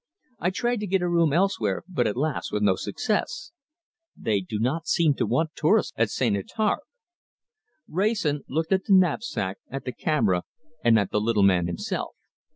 [0.39, 2.51] I tried to get a room elsewhere, but, alas!
[2.51, 3.51] with no success.
[4.17, 6.35] They do not seem to want tourists at St.
[6.35, 6.79] Étarpe."
[7.87, 10.41] Wrayson looked at the knapsack, at the camera,
[10.83, 12.15] and at the little man himself.